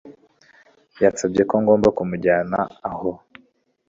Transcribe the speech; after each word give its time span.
Yansabye 1.01 1.41
ko 1.49 1.55
ngomba 1.61 1.87
kumujyana 1.97 2.59
aho 2.89 3.11